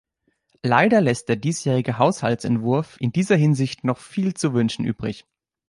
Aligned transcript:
Leider 0.63 0.99
lässt 0.99 1.29
der 1.29 1.35
diesjährige 1.35 1.99
Haushaltsentwurf 1.99 2.97
in 2.99 3.11
dieser 3.11 3.35
Hinsicht 3.35 3.83
noch 3.83 3.99
viel 3.99 4.33
zu 4.33 4.51
wünschen 4.55 4.83
übrig. 4.83 5.25